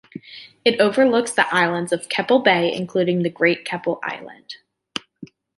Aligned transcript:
It 0.65 0.81
overlooks 0.81 1.31
the 1.31 1.45
islands 1.53 1.91
of 1.91 2.09
Keppel 2.09 2.39
Bay, 2.39 2.73
including 2.73 3.21
the 3.21 3.29
Great 3.29 3.63
Keppel 3.65 3.99
Island. 4.03 4.55